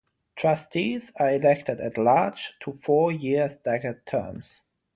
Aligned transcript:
Trustees 0.35 1.11
are 1.17 1.29
elected 1.29 1.79
at-large 1.79 2.53
to 2.61 2.73
four-year 2.73 3.51
staggered 3.51 4.03
terms. 4.07 4.59